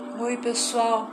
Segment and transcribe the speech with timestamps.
[0.00, 1.10] Oi, pessoal,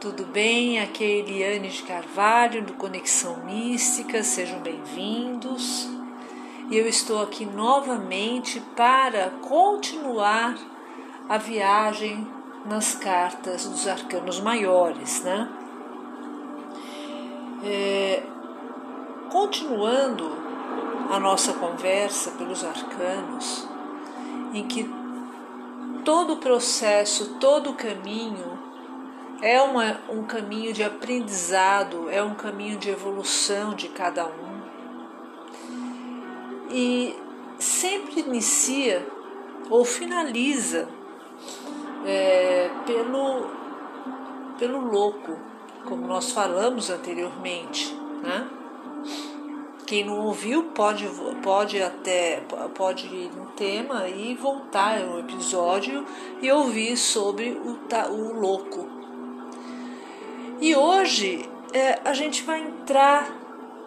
[0.00, 0.80] tudo bem?
[0.80, 5.86] Aqui é Eliane de Carvalho, do Conexão Mística, sejam bem-vindos.
[6.70, 10.56] E eu estou aqui novamente para continuar
[11.28, 12.26] a viagem
[12.64, 15.46] nas cartas dos arcanos maiores, né?
[17.62, 18.22] É,
[19.30, 20.32] continuando
[21.10, 23.68] a nossa conversa pelos arcanos,
[24.54, 24.88] em que
[26.08, 28.58] todo o processo, todo o caminho
[29.42, 34.62] é uma, um caminho de aprendizado, é um caminho de evolução de cada um.
[36.70, 37.14] E
[37.58, 39.06] sempre inicia
[39.68, 40.88] ou finaliza
[42.06, 43.50] é, pelo,
[44.58, 45.38] pelo louco,
[45.84, 47.94] como nós falamos anteriormente.
[48.22, 48.48] Né?
[49.88, 51.08] Quem não ouviu pode,
[51.42, 52.42] pode até
[52.74, 56.04] pode ir no tema e voltar no episódio
[56.42, 57.78] e ouvir sobre o,
[58.10, 58.86] o louco.
[60.60, 63.32] E hoje é, a gente vai entrar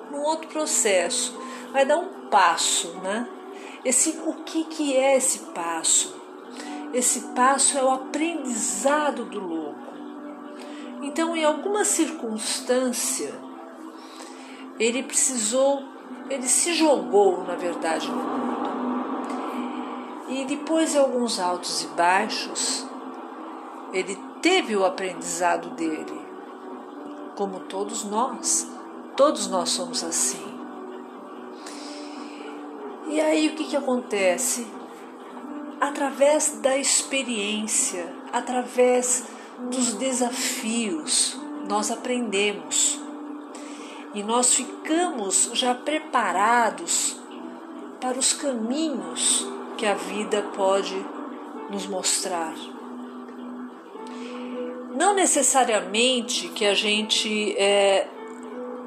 [0.10, 1.40] num outro processo,
[1.72, 3.30] vai dar um passo, né?
[3.86, 6.20] Esse, o que, que é esse passo?
[6.96, 9.94] Esse passo é o aprendizado do louco.
[11.04, 13.52] Então, em alguma circunstância,
[14.82, 15.91] ele precisou,
[16.32, 18.72] ele se jogou, na verdade, no mundo.
[20.30, 22.88] E depois de alguns altos e baixos,
[23.92, 26.22] ele teve o aprendizado dele,
[27.36, 28.66] como todos nós.
[29.18, 30.58] Todos nós somos assim.
[33.10, 34.66] E aí o que, que acontece?
[35.82, 39.26] Através da experiência, através
[39.70, 42.91] dos desafios, nós aprendemos
[44.14, 47.20] e nós ficamos já preparados
[48.00, 51.06] para os caminhos que a vida pode
[51.70, 52.54] nos mostrar.
[54.96, 58.08] Não necessariamente que a gente é,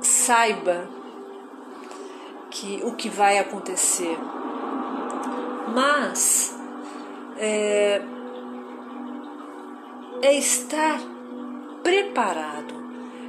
[0.02, 0.88] saiba
[2.50, 4.16] que o que vai acontecer,
[5.74, 6.56] mas
[7.38, 8.02] é,
[10.22, 11.00] é estar
[11.82, 12.83] preparado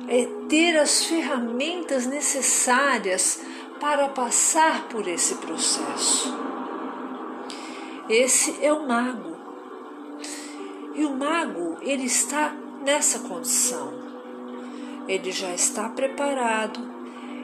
[0.07, 3.41] é ter as ferramentas necessárias
[3.79, 6.33] para passar por esse processo.
[8.09, 9.35] Esse é o mago.
[10.93, 13.93] E o mago, ele está nessa condição.
[15.07, 16.79] Ele já está preparado,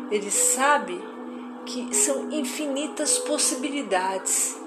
[0.10, 1.00] ele sabe
[1.66, 4.60] que são infinitas possibilidades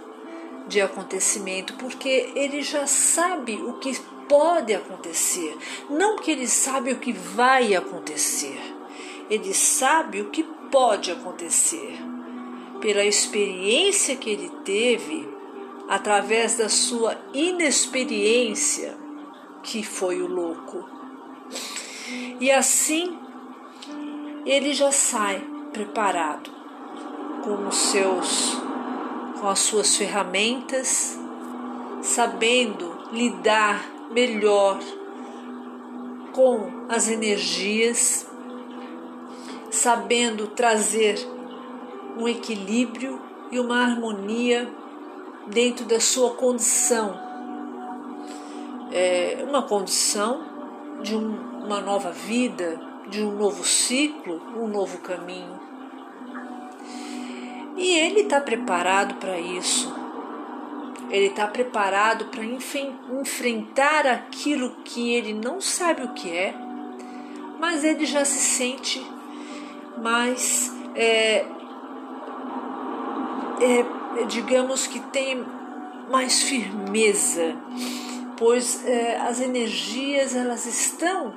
[0.69, 3.99] de acontecimento, porque ele já sabe o que
[4.29, 5.57] pode acontecer,
[5.89, 8.59] não que ele sabe o que vai acontecer.
[9.31, 11.99] Ele sabe o que pode acontecer.
[12.81, 15.27] Pela experiência que ele teve,
[15.89, 18.97] através da sua inexperiência,
[19.63, 20.87] que foi o louco.
[22.39, 23.19] E assim,
[24.45, 25.43] ele já sai
[25.73, 26.51] preparado
[27.43, 28.63] com os seus
[29.41, 31.19] com as suas ferramentas,
[32.01, 34.79] sabendo lidar melhor
[36.33, 38.27] com as energias,
[39.71, 41.19] sabendo trazer
[42.17, 43.21] um equilíbrio
[43.51, 44.73] e uma harmonia
[45.49, 47.21] dentro da sua condição.
[48.93, 50.45] É uma condição
[51.03, 55.59] de um, uma nova vida, de um novo ciclo, um novo caminho.
[57.77, 60.04] E ele está preparado para isso
[61.11, 66.55] ele está preparado para enfrentar aquilo que ele não sabe o que é,
[67.59, 69.05] mas ele já se sente
[70.03, 71.47] mais, é,
[73.61, 75.45] é, digamos que tem
[76.11, 77.57] mais firmeza,
[78.37, 81.33] pois é, as energias elas estão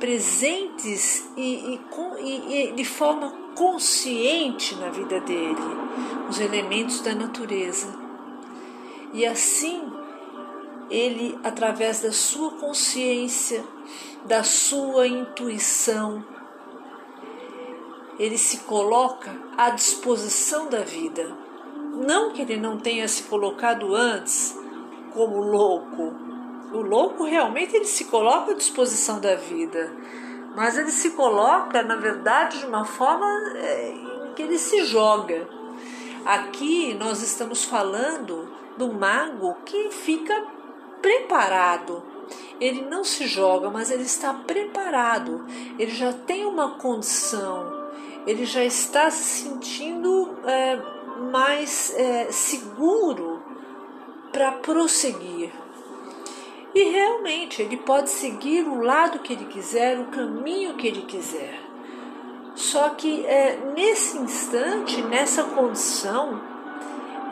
[0.00, 1.78] presentes e,
[2.20, 5.54] e, e, de forma consciente na vida dele,
[6.28, 8.02] os elementos da natureza.
[9.12, 9.92] E assim,
[10.90, 13.64] ele, através da sua consciência,
[14.24, 16.24] da sua intuição,
[18.18, 21.36] ele se coloca à disposição da vida.
[22.06, 24.58] Não que ele não tenha se colocado antes
[25.12, 26.14] como louco.
[26.72, 29.92] O louco realmente ele se coloca à disposição da vida,
[30.56, 33.26] mas ele se coloca, na verdade, de uma forma
[33.56, 33.94] é,
[34.34, 35.46] que ele se joga.
[36.24, 38.48] Aqui nós estamos falando
[38.82, 40.44] do mago que fica
[41.00, 42.02] preparado.
[42.60, 45.46] Ele não se joga, mas ele está preparado.
[45.78, 47.90] Ele já tem uma condição.
[48.26, 50.80] Ele já está se sentindo é,
[51.30, 53.40] mais é, seguro
[54.32, 55.52] para prosseguir.
[56.74, 61.60] E realmente ele pode seguir o lado que ele quiser, o caminho que ele quiser.
[62.54, 66.51] Só que é, nesse instante, nessa condição,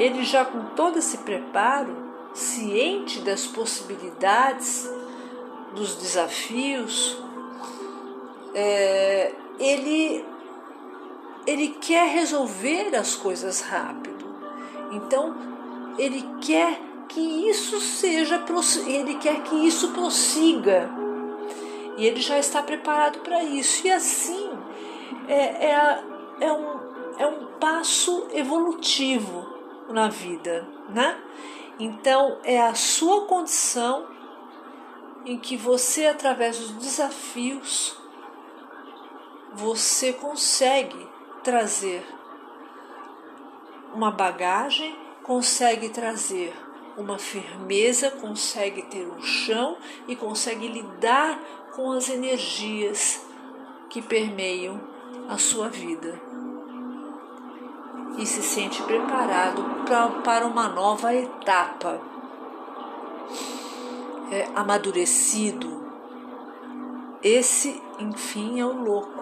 [0.00, 1.94] ele já com todo esse preparo,
[2.32, 4.90] ciente das possibilidades,
[5.74, 7.22] dos desafios,
[8.54, 10.24] é, ele,
[11.46, 14.24] ele quer resolver as coisas rápido.
[14.90, 15.36] Então,
[15.98, 18.42] ele quer que isso seja,
[18.86, 20.90] ele quer que isso prossiga.
[21.98, 23.86] E ele já está preparado para isso.
[23.86, 24.50] E assim
[25.28, 26.04] é, é,
[26.40, 26.80] é, um,
[27.18, 29.49] é um passo evolutivo
[29.92, 31.18] na vida, né?
[31.78, 34.06] Então é a sua condição
[35.24, 37.96] em que você, através dos desafios,
[39.52, 41.08] você consegue
[41.42, 42.04] trazer
[43.94, 46.54] uma bagagem, consegue trazer
[46.96, 49.76] uma firmeza, consegue ter um chão
[50.06, 51.38] e consegue lidar
[51.74, 53.24] com as energias
[53.88, 54.80] que permeiam
[55.28, 56.29] a sua vida.
[58.18, 62.00] E se sente preparado pra, para uma nova etapa.
[64.30, 65.80] É, amadurecido.
[67.22, 69.20] Esse, enfim, é o louco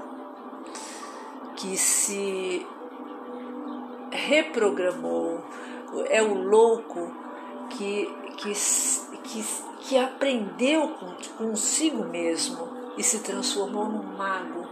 [1.57, 2.65] que se
[4.13, 5.43] reprogramou,
[6.09, 7.13] é o louco
[7.71, 8.53] que, que,
[9.25, 9.45] que,
[9.81, 10.95] que aprendeu
[11.37, 14.67] consigo mesmo e se transformou num mago.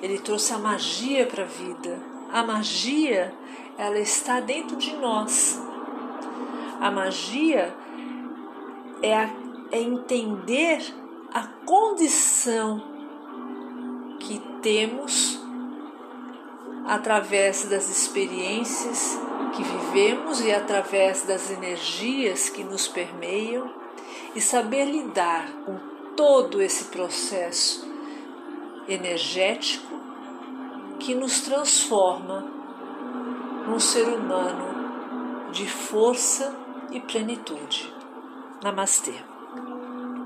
[0.00, 2.09] Ele trouxe a magia para a vida.
[2.32, 3.34] A magia,
[3.76, 5.60] ela está dentro de nós.
[6.80, 7.74] A magia
[9.02, 9.30] é, a,
[9.72, 10.82] é entender
[11.32, 12.82] a condição
[14.18, 15.40] que temos
[16.86, 19.18] através das experiências
[19.54, 23.70] que vivemos e através das energias que nos permeiam
[24.34, 25.78] e saber lidar com
[26.16, 27.88] todo esse processo
[28.88, 29.99] energético
[31.00, 32.44] que nos transforma
[33.66, 36.54] num ser humano de força
[36.92, 37.92] e plenitude.
[38.62, 39.29] Namastê.